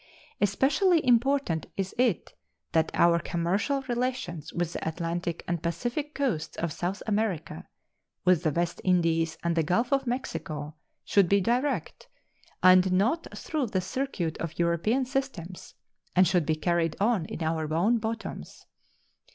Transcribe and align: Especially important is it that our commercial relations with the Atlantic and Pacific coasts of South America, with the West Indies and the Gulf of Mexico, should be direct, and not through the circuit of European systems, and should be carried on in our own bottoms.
Especially 0.41 1.05
important 1.05 1.67
is 1.77 1.93
it 1.95 2.33
that 2.71 2.89
our 2.95 3.19
commercial 3.19 3.83
relations 3.83 4.51
with 4.51 4.73
the 4.73 4.87
Atlantic 4.89 5.43
and 5.47 5.61
Pacific 5.61 6.15
coasts 6.15 6.57
of 6.57 6.73
South 6.73 7.03
America, 7.05 7.67
with 8.25 8.41
the 8.41 8.49
West 8.49 8.81
Indies 8.83 9.37
and 9.43 9.55
the 9.55 9.61
Gulf 9.61 9.93
of 9.93 10.07
Mexico, 10.07 10.73
should 11.05 11.29
be 11.29 11.39
direct, 11.39 12.07
and 12.63 12.91
not 12.91 13.27
through 13.37 13.67
the 13.67 13.79
circuit 13.79 14.39
of 14.39 14.57
European 14.57 15.05
systems, 15.05 15.75
and 16.15 16.27
should 16.27 16.47
be 16.47 16.55
carried 16.55 16.95
on 16.99 17.27
in 17.27 17.43
our 17.43 17.71
own 17.71 17.99
bottoms. 17.99 18.65